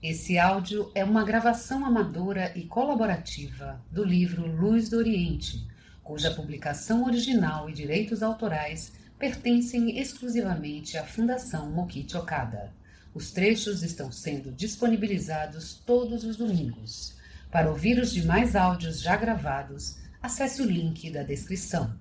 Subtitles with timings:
[0.00, 5.66] Esse áudio é uma gravação amadora e colaborativa do livro Luz do Oriente,
[6.04, 12.72] cuja publicação original e direitos autorais pertencem exclusivamente à Fundação Mokichi Okada.
[13.12, 17.16] Os trechos estão sendo disponibilizados todos os domingos.
[17.50, 21.92] Para ouvir os demais áudios já gravados, acesse o link da descrição.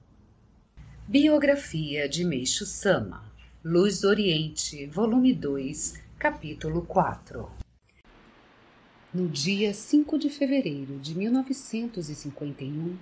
[1.08, 3.26] Biografia de Meixo Sama
[3.64, 7.57] Luz do Oriente, volume 2, capítulo 4
[9.18, 12.96] No dia 5 de fevereiro de 1951,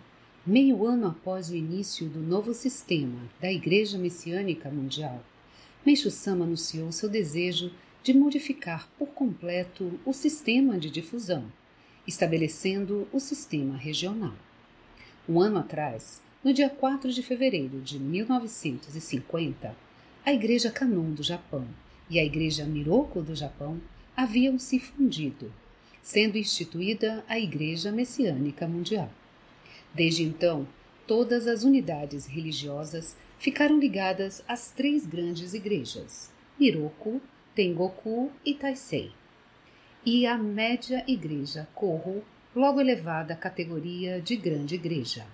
[0.48, 5.22] meio ano após o início do novo sistema da Igreja Messiânica Mundial,
[5.86, 7.70] Meixo Sama anunciou seu desejo
[8.02, 11.52] de modificar por completo o sistema de difusão,
[12.08, 14.36] estabelecendo o sistema regional.
[15.28, 19.76] Um ano atrás, no dia 4 de fevereiro de 1950,
[20.26, 21.68] a Igreja Kanon do Japão
[22.10, 23.82] e a Igreja Miroko do Japão
[24.16, 25.52] haviam se fundido,
[26.06, 29.10] sendo instituída a Igreja Messiânica Mundial.
[29.92, 30.68] Desde então,
[31.08, 37.20] todas as unidades religiosas ficaram ligadas às três grandes igrejas, Miroko,
[37.56, 39.12] Tengoku e Taisei,
[40.06, 42.24] e à média igreja Koho,
[42.56, 45.26] logo elevada à categoria de grande igreja.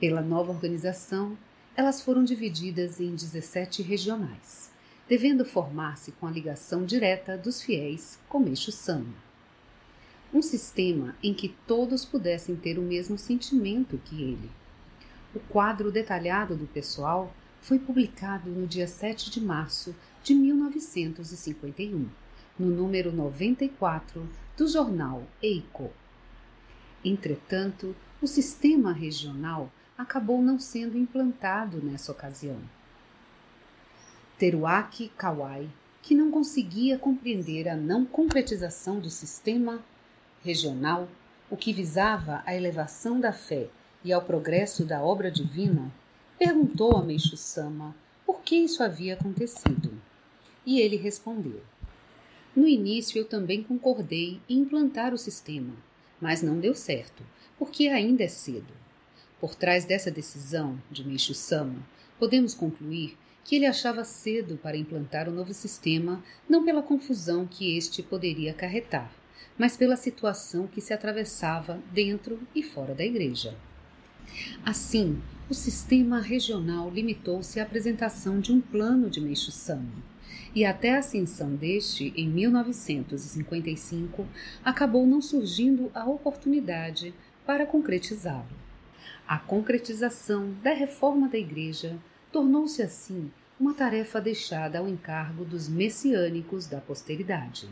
[0.00, 1.38] Pela nova organização,
[1.76, 4.72] elas foram divididas em 17 regionais,
[5.08, 9.27] devendo formar-se com a ligação direta dos fiéis com Meixo Sama.
[10.32, 14.50] Um sistema em que todos pudessem ter o mesmo sentimento que ele.
[15.34, 22.08] O quadro detalhado do pessoal foi publicado no dia 7 de março de 1951,
[22.58, 25.90] no número 94 do jornal Eiko.
[27.04, 32.60] Entretanto, o sistema regional acabou não sendo implantado nessa ocasião.
[34.38, 35.68] Teruaki Kawai,
[36.02, 39.82] que não conseguia compreender a não concretização do sistema
[40.44, 41.08] regional,
[41.50, 43.68] o que visava à elevação da fé
[44.04, 45.92] e ao progresso da obra divina,
[46.38, 47.94] perguntou a Meixo Sama
[48.24, 49.92] por que isso havia acontecido.
[50.64, 51.62] E ele respondeu:
[52.54, 55.74] No início eu também concordei em implantar o sistema,
[56.20, 57.22] mas não deu certo,
[57.58, 58.72] porque ainda é cedo.
[59.40, 61.78] Por trás dessa decisão de Meixo Sama,
[62.18, 67.78] podemos concluir que ele achava cedo para implantar o novo sistema, não pela confusão que
[67.78, 69.10] este poderia acarretar,
[69.58, 73.56] mas pela situação que se atravessava dentro e fora da igreja.
[74.64, 80.04] Assim, o sistema regional limitou-se à apresentação de um plano de Meixo Sama,
[80.54, 84.26] e até a ascensão deste, em 1955,
[84.64, 87.14] acabou não surgindo a oportunidade
[87.46, 88.46] para concretizá-lo.
[89.26, 91.98] A concretização da reforma da Igreja
[92.32, 97.68] tornou-se assim uma tarefa deixada ao encargo dos messiânicos da posteridade.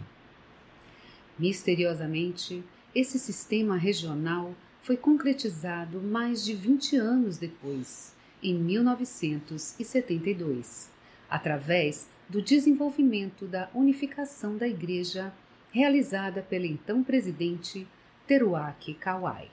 [1.38, 2.64] Misteriosamente,
[2.94, 10.90] esse sistema regional foi concretizado mais de 20 anos depois, em 1972,
[11.28, 15.30] através do desenvolvimento da unificação da Igreja
[15.70, 17.86] realizada pelo então presidente
[18.26, 19.50] Teruaki Kawai.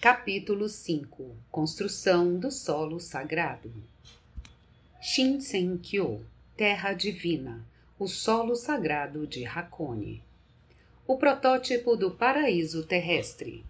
[0.00, 3.70] Capítulo 5 Construção do Solo Sagrado.
[5.02, 6.24] Shinsen-kyo
[6.56, 7.62] Terra Divina
[7.98, 10.23] O Solo Sagrado de Hakone
[11.06, 13.62] O protótipo do paraíso terrestre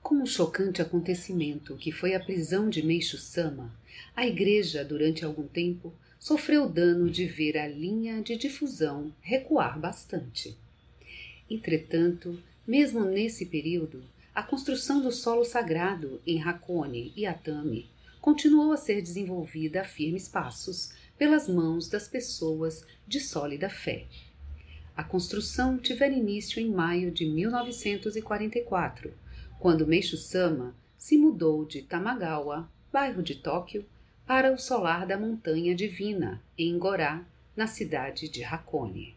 [0.00, 3.74] com o chocante acontecimento que foi a prisão de Meixo Sama,
[4.14, 9.80] a igreja, durante algum tempo, sofreu o dano de ver a linha de difusão recuar
[9.80, 10.56] bastante.
[11.50, 17.90] Entretanto, mesmo nesse período, a construção do solo sagrado em Hakone e Atami
[18.20, 24.06] continuou a ser desenvolvida a firmes passos pelas mãos das pessoas de sólida fé.
[24.94, 29.12] A construção tivera início em maio de 1944,
[29.58, 33.86] quando Meishu Sama se mudou de Tamagawa, bairro de Tóquio,
[34.26, 37.24] para o solar da Montanha Divina, em Gorá,
[37.56, 39.14] na cidade de Hakone.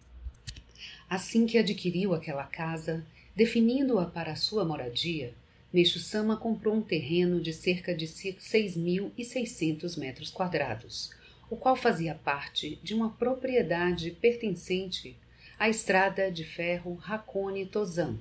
[1.09, 3.05] Assim que adquiriu aquela casa,
[3.35, 5.33] definindo-a para sua moradia,
[5.73, 11.11] Meixo Sama comprou um terreno de cerca de 6.600 metros quadrados,
[11.49, 15.17] o qual fazia parte de uma propriedade pertencente
[15.59, 18.17] à estrada de ferro Hakone-Tozan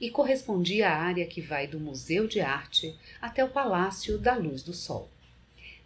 [0.00, 4.62] e correspondia à área que vai do Museu de Arte até o Palácio da Luz
[4.62, 5.08] do Sol.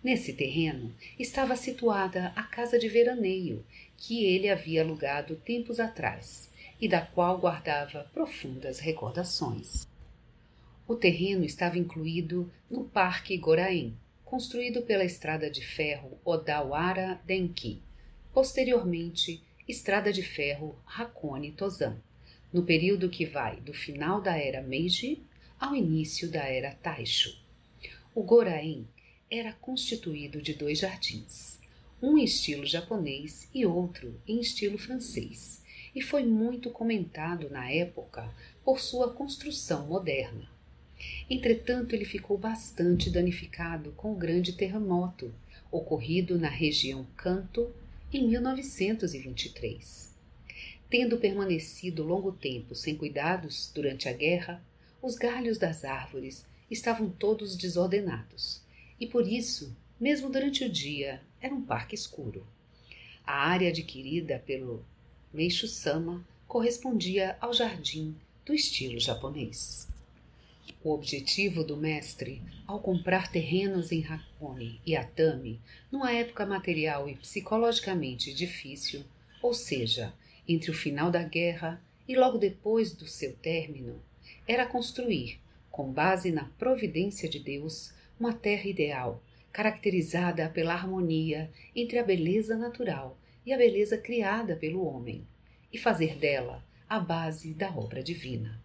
[0.03, 3.65] Nesse terreno estava situada a casa de veraneio
[3.97, 6.51] que ele havia alugado tempos atrás
[6.81, 9.87] e da qual guardava profundas recordações.
[10.87, 17.81] O terreno estava incluído no Parque Goraen, construído pela estrada de ferro Odawara Denki,
[18.35, 21.97] posteriormente estrada de ferro Hakone-Tozan,
[22.53, 25.23] no período que vai do final da era Meiji
[25.59, 27.37] ao início da era Taisho.
[28.15, 28.87] O Goraen
[29.31, 31.59] era constituído de dois jardins,
[32.03, 35.63] um em estilo japonês e outro em estilo francês,
[35.95, 38.29] e foi muito comentado na época
[38.63, 40.49] por sua construção moderna.
[41.29, 45.35] Entretanto, ele ficou bastante danificado com o grande terremoto
[45.71, 47.73] ocorrido na região Kanto
[48.17, 50.15] em 1923.
[50.89, 54.65] Tendo permanecido longo tempo sem cuidados durante a guerra,
[55.03, 58.63] os galhos das árvores estavam todos desordenados
[59.01, 62.47] e por isso, mesmo durante o dia, era um parque escuro.
[63.27, 64.85] A área adquirida pelo
[65.33, 68.15] Meishu Sama correspondia ao jardim
[68.47, 69.89] do estilo japonês.
[70.85, 75.59] O objetivo do mestre, ao comprar terrenos em Hakone e Atami,
[75.91, 79.03] numa época material e psicologicamente difícil,
[79.41, 80.13] ou seja,
[80.47, 83.99] entre o final da guerra e logo depois do seu término,
[84.47, 85.41] era construir,
[85.71, 92.59] com base na providência de Deus, uma terra ideal, caracterizada pela harmonia entre a beleza
[92.59, 93.17] natural
[93.47, 95.27] e a beleza criada pelo homem,
[95.73, 98.63] e fazer dela a base da obra divina.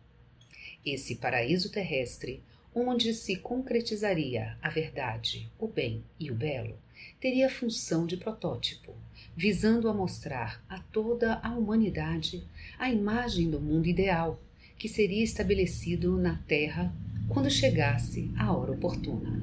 [0.85, 2.41] Esse paraíso terrestre,
[2.73, 6.77] onde se concretizaria a verdade, o bem e o belo,
[7.19, 8.93] teria função de protótipo,
[9.35, 12.43] visando a mostrar a toda a humanidade
[12.77, 14.39] a imagem do mundo ideal
[14.77, 16.93] que seria estabelecido na Terra
[17.27, 19.41] quando chegasse a hora oportuna.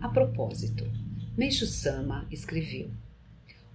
[0.00, 0.84] A propósito,
[1.36, 2.90] Meixo Sama escreveu: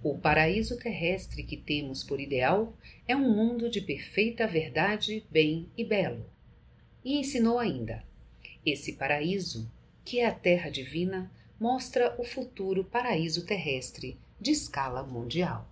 [0.02, 2.72] O paraíso terrestre que temos por ideal
[3.06, 6.24] é um mundo de perfeita verdade, bem e belo.
[7.04, 8.04] E ensinou ainda:
[8.64, 9.70] Esse paraíso,
[10.04, 15.68] que é a terra divina, mostra o futuro paraíso terrestre de escala mundial.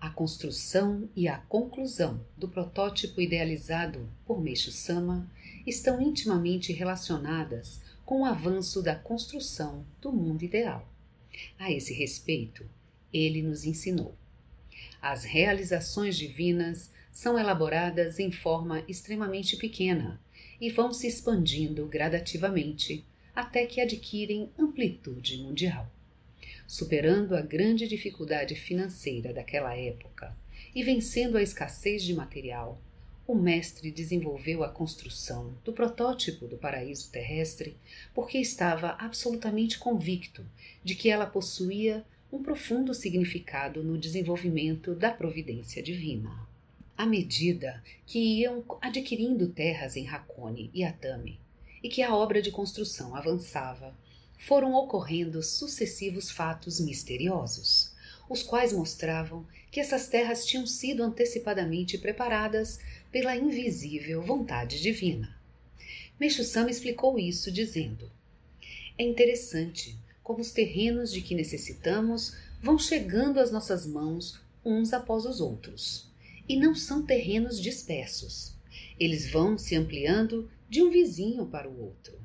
[0.00, 5.30] A construção e a conclusão do protótipo idealizado por Meixo Sama
[5.66, 10.86] estão intimamente relacionadas com o avanço da construção do mundo ideal.
[11.58, 12.68] A esse respeito,
[13.12, 14.14] ele nos ensinou.
[15.00, 20.20] As realizações divinas são elaboradas em forma extremamente pequena
[20.60, 25.90] e vão se expandindo gradativamente até que adquirem amplitude mundial.
[26.66, 30.36] Superando a grande dificuldade financeira daquela época
[30.74, 32.78] e vencendo a escassez de material,
[33.26, 37.78] o mestre desenvolveu a construção do protótipo do paraíso terrestre
[38.14, 40.44] porque estava absolutamente convicto
[40.84, 46.45] de que ela possuía um profundo significado no desenvolvimento da providência divina.
[46.96, 51.38] À medida que iam adquirindo terras em Hakone e Atami
[51.82, 53.94] e que a obra de construção avançava,
[54.38, 57.92] foram ocorrendo sucessivos fatos misteriosos,
[58.30, 62.80] os quais mostravam que essas terras tinham sido antecipadamente preparadas
[63.12, 65.36] pela invisível vontade divina.
[66.18, 68.10] Meixo Sama explicou isso dizendo:
[68.96, 75.26] É interessante como os terrenos de que necessitamos vão chegando às nossas mãos uns após
[75.26, 76.05] os outros.
[76.48, 78.54] E não são terrenos dispersos.
[78.98, 82.18] Eles vão se ampliando de um vizinho para o outro.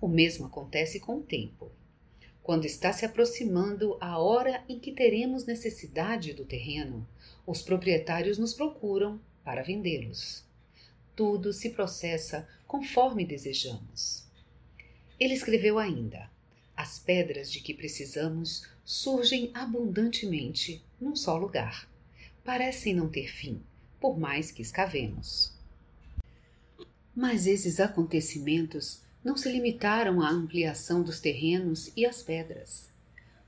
[0.00, 1.70] O mesmo acontece com o tempo.
[2.42, 7.06] Quando está se aproximando a hora em que teremos necessidade do terreno,
[7.46, 10.44] os proprietários nos procuram para vendê-los.
[11.14, 14.26] Tudo se processa conforme desejamos.
[15.20, 16.28] Ele escreveu ainda:
[16.76, 21.91] As pedras de que precisamos surgem abundantemente num só lugar.
[22.44, 23.62] Parecem não ter fim,
[24.00, 25.52] por mais que escavemos.
[27.14, 32.90] Mas esses acontecimentos não se limitaram à ampliação dos terrenos e às pedras.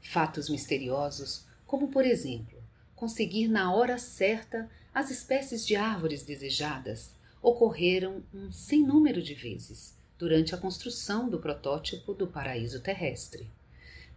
[0.01, 2.63] Fatos misteriosos, como por exemplo,
[2.95, 7.11] conseguir na hora certa as espécies de árvores desejadas
[7.43, 13.51] ocorreram um sem número de vezes durante a construção do protótipo do paraíso terrestre.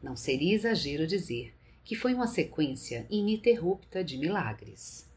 [0.04, 1.57] Não seria exagero dizer
[1.88, 5.10] que foi uma sequência ininterrupta de milagres.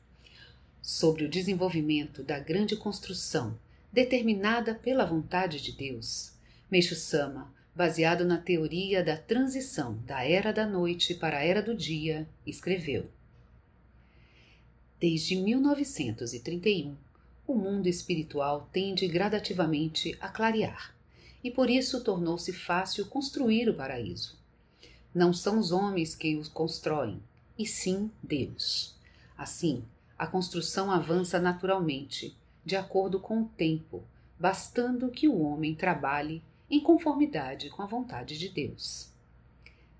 [0.80, 3.58] Sobre o desenvolvimento da grande construção
[3.92, 6.32] determinada pela vontade de Deus,
[6.70, 11.74] Meixo Sama, baseado na teoria da transição da era da noite para a era do
[11.74, 13.10] dia, escreveu:
[15.00, 16.96] Desde 1931,
[17.48, 20.94] o mundo espiritual tende gradativamente a clarear,
[21.42, 24.39] e por isso tornou-se fácil construir o paraíso.
[25.14, 27.20] Não são os homens que o constroem,
[27.58, 28.94] e sim Deus.
[29.36, 29.82] Assim,
[30.18, 34.04] a construção avança naturalmente, de acordo com o tempo,
[34.38, 39.10] bastando que o homem trabalhe em conformidade com a vontade de Deus.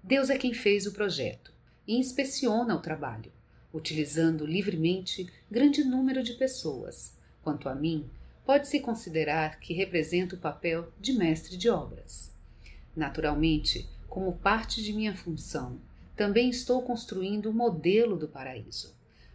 [0.02, 1.52] Deus é quem fez o projeto
[1.86, 3.32] e inspeciona o trabalho,
[3.72, 7.14] utilizando livremente grande número de pessoas.
[7.42, 8.08] Quanto a mim,
[8.44, 12.30] pode-se considerar que represento o papel de mestre de obras.
[12.94, 15.80] Naturalmente, como parte de minha função,
[16.16, 18.92] também estou construindo o modelo do paraíso,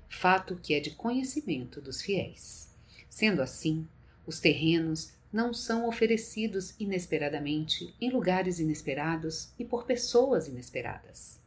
[0.09, 2.69] fato que é de conhecimento dos fiéis.
[3.09, 3.87] Sendo assim,
[4.27, 11.39] os terrenos não são oferecidos inesperadamente em lugares inesperados e por pessoas inesperadas.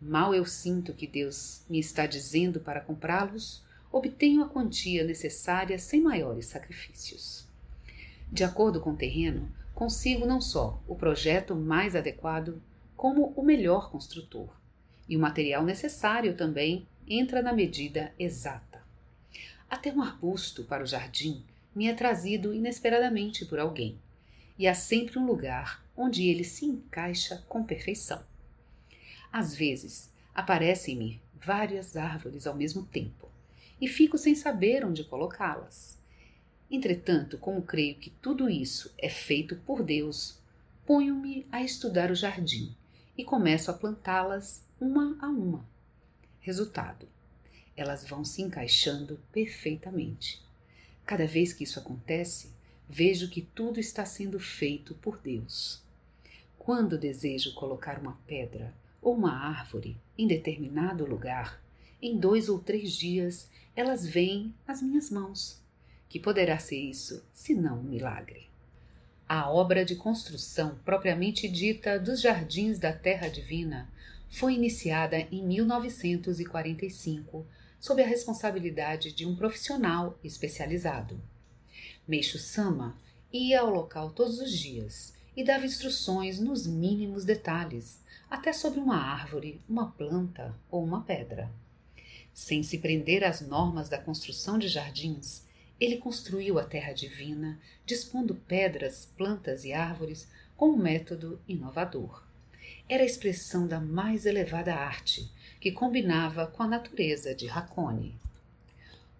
[0.00, 3.62] Mal eu sinto que Deus me está dizendo para comprá-los,
[3.92, 7.46] obtenho a quantia necessária sem maiores sacrifícios.
[8.32, 12.60] De acordo com o terreno, consigo não só o projeto mais adequado,
[12.96, 14.48] como o melhor construtor.
[15.08, 18.82] E o material necessário também entra na medida exata.
[19.70, 21.44] Até um arbusto para o jardim
[21.76, 23.96] me é trazido inesperadamente por alguém,
[24.58, 28.20] e há sempre um lugar onde ele se encaixa com perfeição.
[29.32, 33.28] Às vezes, aparecem-me várias árvores ao mesmo tempo,
[33.80, 35.97] e fico sem saber onde colocá-las.
[36.70, 40.38] Entretanto, como creio que tudo isso é feito por Deus,
[40.84, 42.74] ponho-me a estudar o jardim
[43.16, 45.64] e começo a plantá-las uma a uma.
[46.40, 47.08] Resultado:
[47.74, 50.42] elas vão se encaixando perfeitamente.
[51.06, 52.50] Cada vez que isso acontece,
[52.88, 55.82] vejo que tudo está sendo feito por Deus.
[56.58, 61.62] Quando desejo colocar uma pedra ou uma árvore em determinado lugar,
[62.00, 65.62] em dois ou três dias elas vêm às minhas mãos.
[66.08, 68.48] Que poderá ser isso, se não um milagre?
[69.28, 73.92] A obra de construção propriamente dita dos Jardins da Terra Divina
[74.30, 77.46] foi iniciada em 1945
[77.78, 81.20] sob a responsabilidade de um profissional especializado.
[82.06, 82.96] Meixo Sama
[83.30, 88.00] ia ao local todos os dias e dava instruções nos mínimos detalhes,
[88.30, 91.50] até sobre uma árvore, uma planta ou uma pedra.
[92.32, 95.46] Sem se prender às normas da construção de jardins,
[95.80, 102.24] ele construiu a terra divina, dispondo pedras, plantas e árvores com um método inovador.
[102.88, 105.30] Era a expressão da mais elevada arte,
[105.60, 108.14] que combinava com a natureza de Hakone.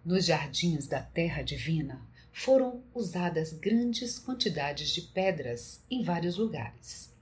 [0.03, 2.01] Nos jardins da Terra Divina
[2.31, 7.13] foram usadas grandes quantidades de pedras em vários lugares.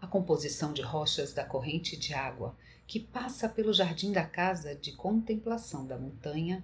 [0.00, 4.92] A composição de rochas da corrente de água que passa pelo jardim da casa de
[4.92, 6.62] contemplação da montanha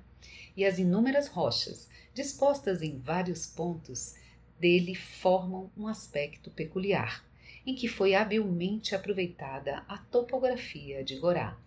[0.56, 4.14] e as inúmeras rochas dispostas em vários pontos
[4.58, 7.24] dele formam um aspecto peculiar,
[7.66, 11.58] em que foi habilmente aproveitada a topografia de Gorá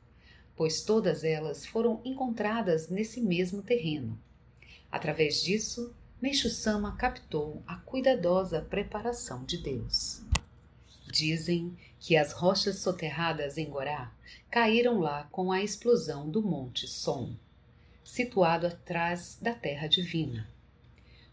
[0.56, 4.18] pois todas elas foram encontradas nesse mesmo terreno.
[4.92, 10.22] Através disso, Meixo Sama captou a cuidadosa preparação de Deus.
[11.12, 14.12] Dizem que as rochas soterradas em Gorá
[14.50, 17.36] caíram lá com a explosão do Monte Som,
[18.06, 20.48] situado atrás da Terra Divina.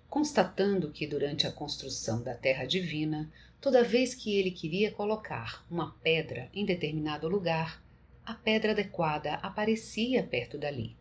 [0.09, 5.93] Constatando que durante a construção da Terra Divina, toda vez que ele queria colocar uma
[6.03, 7.85] pedra em determinado lugar,
[8.25, 10.97] a pedra adequada aparecia perto dali.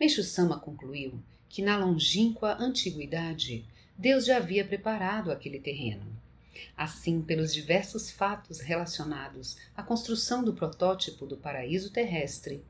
[0.00, 3.66] Meixo Sama concluiu que na longínqua antiguidade
[3.98, 6.06] Deus já havia preparado aquele terreno.
[6.74, 12.64] Assim, pelos diversos fatos relacionados à construção do protótipo do paraíso terrestre,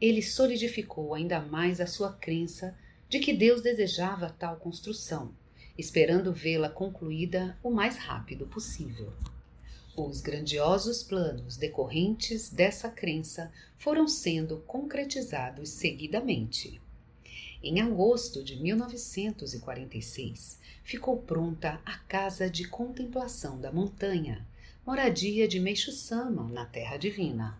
[0.00, 2.76] ele solidificou ainda mais a sua crença
[3.08, 5.32] de que Deus desejava tal construção,
[5.78, 9.12] esperando vê-la concluída o mais rápido possível.
[9.96, 16.78] Os grandiosos planos decorrentes dessa crença foram sendo concretizados seguidamente.
[17.62, 24.46] Em agosto de 1946, ficou pronta a Casa de Contemplação da Montanha,
[24.86, 27.58] moradia de Meixo Sama na Terra Divina.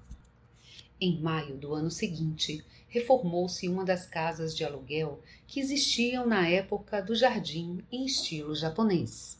[0.98, 7.02] Em maio do ano seguinte, reformou-se uma das casas de aluguel que existiam na época
[7.02, 9.38] do jardim em estilo japonês.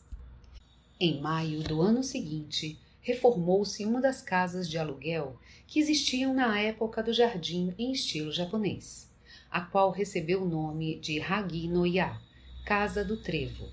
[0.99, 5.35] Em maio do ano seguinte, reformou-se uma das casas de aluguel
[5.65, 9.09] que existiam na época do jardim em estilo japonês,
[9.49, 12.21] a qual recebeu o nome de Hagi no Ya,
[12.65, 13.67] Casa do Trevo.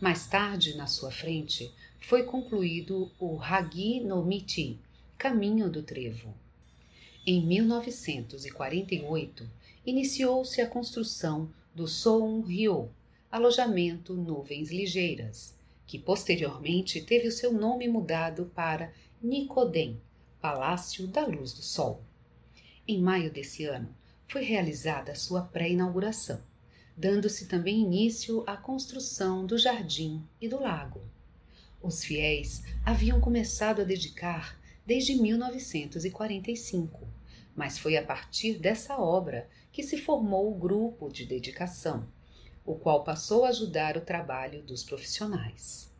[0.00, 4.80] Mais tarde, na sua frente, foi concluído o Hagi no Michi,
[5.16, 6.41] Caminho do Trevo.
[7.24, 9.48] Em 1948,
[9.86, 12.90] iniciou-se a construção do Soun Ryo,
[13.30, 15.54] alojamento Nuvens Ligeiras,
[15.86, 20.00] que posteriormente teve o seu nome mudado para Nicodem,
[20.40, 22.02] Palácio da Luz do Sol.
[22.88, 23.94] Em maio desse ano,
[24.26, 26.42] foi realizada a sua pré-inauguração,
[26.96, 31.00] dando-se também início à construção do jardim e do lago.
[31.80, 37.06] Os fiéis haviam começado a dedicar desde 1945,
[37.54, 42.06] mas foi a partir dessa obra que se formou o grupo de dedicação,
[42.64, 45.90] o qual passou a ajudar o trabalho dos profissionais.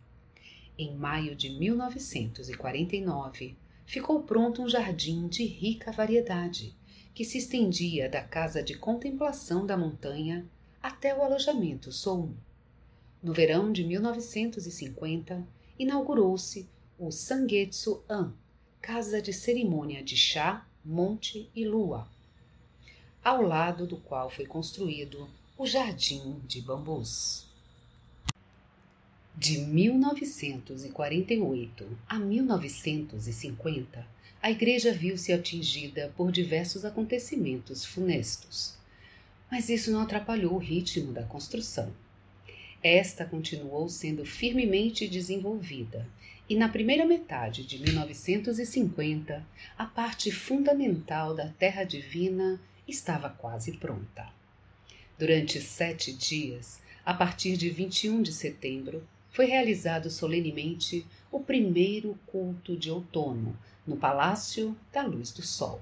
[0.79, 6.75] Em maio de 1949, ficou pronto um jardim de rica variedade,
[7.15, 10.49] que se estendia da casa de contemplação da montanha
[10.83, 12.35] até o alojamento Soum.
[13.23, 15.47] No verão de 1950,
[15.79, 18.33] inaugurou-se o Sangetsu An,
[18.83, 22.09] casa de cerimônia de chá, monte e lua,
[23.23, 27.47] ao lado do qual foi construído o Jardim de Bambus.
[29.37, 34.05] De 1948 a 1950,
[34.43, 38.75] a igreja viu-se atingida por diversos acontecimentos funestos.
[39.49, 41.95] Mas isso não atrapalhou o ritmo da construção.
[42.83, 46.05] Esta continuou sendo firmemente desenvolvida,
[46.53, 49.43] e na primeira metade de 1950,
[49.79, 54.31] a parte fundamental da Terra Divina estava quase pronta.
[55.19, 62.77] Durante sete dias, a partir de 21 de setembro, foi realizado solenemente o primeiro culto
[62.77, 65.81] de outono no Palácio da Luz do Sol.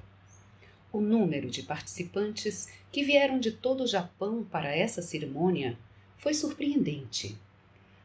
[0.92, 5.76] O número de participantes que vieram de todo o Japão para essa cerimônia
[6.16, 7.36] foi surpreendente.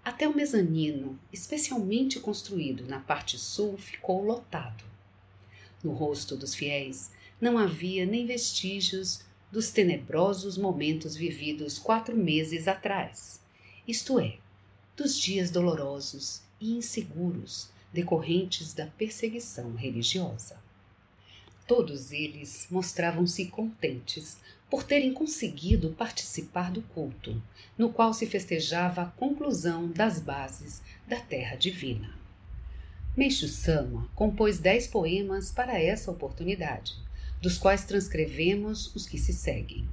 [0.06, 4.84] Até o mezanino, especialmente construído na parte sul, ficou lotado.
[5.84, 7.10] No rosto dos fiéis
[7.42, 13.42] não havia nem vestígios dos tenebrosos momentos vividos quatro meses atrás,
[13.88, 14.38] isto é,
[14.96, 20.64] dos dias dolorosos e inseguros decorrentes da perseguição religiosa.
[21.68, 24.38] Todos eles mostravam-se contentes
[24.76, 27.42] por terem conseguido participar do culto,
[27.78, 32.14] no qual se festejava a conclusão das bases da Terra Divina.
[33.16, 36.94] Meixo Sama compôs dez poemas para essa oportunidade,
[37.42, 39.88] dos quais transcrevemos os que se seguem.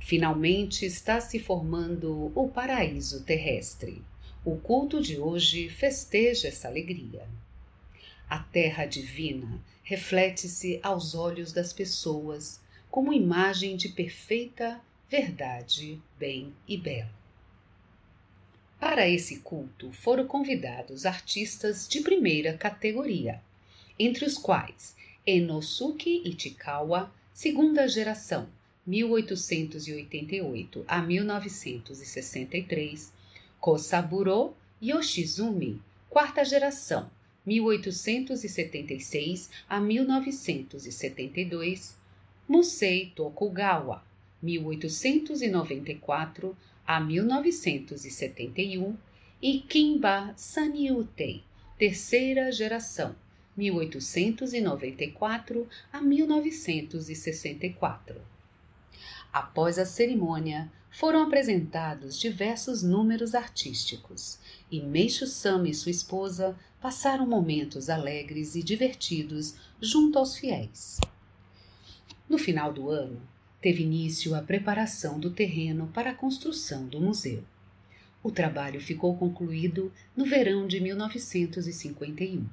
[0.00, 4.02] Finalmente está se formando o paraíso terrestre.
[4.42, 7.28] O culto de hoje festeja essa alegria.
[8.26, 12.66] A terra divina reflete-se aos olhos das pessoas
[12.98, 17.14] como imagem de perfeita verdade, bem e belo.
[18.80, 23.40] Para esse culto foram convidados artistas de primeira categoria,
[23.96, 28.48] entre os quais Enosuke Ichikawa, segunda geração,
[28.84, 33.12] 1888 a 1963,
[33.60, 35.80] Kosaburo Yoshizumi,
[36.10, 37.08] quarta geração,
[37.46, 41.96] 1876 a 1972,
[42.48, 44.02] Musei Tokugawa,
[44.42, 46.56] 1894
[46.86, 48.96] a 1971,
[49.42, 51.44] e Kimba Saniutei,
[51.76, 53.14] terceira geração,
[53.54, 58.22] 1894 a 1964.
[59.30, 64.38] Após a cerimônia, foram apresentados diversos números artísticos
[64.70, 70.98] e Meixo Sama e sua esposa passaram momentos alegres e divertidos junto aos fiéis.
[72.28, 73.20] No final do ano,
[73.60, 77.42] teve início a preparação do terreno para a construção do museu.
[78.22, 82.46] O trabalho ficou concluído no verão de 1951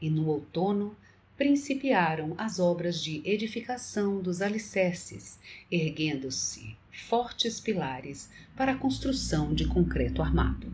[0.00, 0.96] e no outono
[1.36, 5.38] principiaram as obras de edificação dos alicerces,
[5.70, 10.70] erguendo-se fortes pilares para a construção de concreto armado.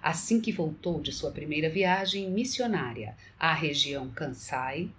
[0.00, 4.90] Assim que voltou de sua primeira viagem missionária à região Kansai,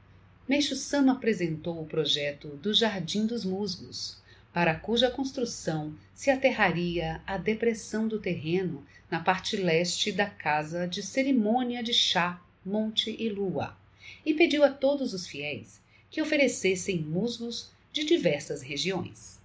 [0.49, 4.17] Meixo Sama apresentou o projeto do Jardim dos Musgos,
[4.51, 11.03] para cuja construção se aterraria a depressão do terreno na parte leste da casa de
[11.03, 13.77] cerimônia de chá, monte e lua
[14.25, 19.39] e pediu a todos os fiéis que oferecessem musgos de diversas regiões.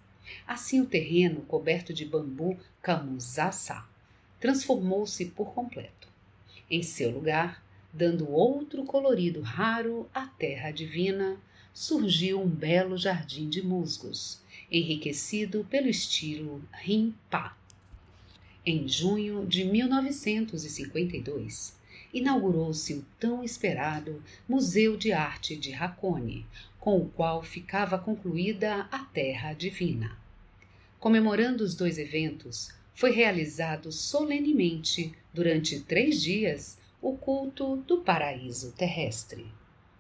[0.47, 3.85] Assim, o terreno coberto de bambu camusassa
[4.41, 6.09] transformou-se por completo.
[6.71, 7.63] Em seu lugar,
[7.95, 11.39] dando outro colorido raro à terra divina,
[11.73, 17.57] surgiu um belo jardim de musgos, enriquecido pelo estilo Rimpa.
[18.67, 21.77] Em junho de 1952,
[22.13, 26.45] inaugurou-se o tão esperado Museu de Arte de Hakone,
[26.81, 30.19] com o qual ficava concluída a Terra Divina.
[30.99, 39.47] Comemorando os dois eventos, foi realizado solenemente, durante três dias, o culto do paraíso terrestre.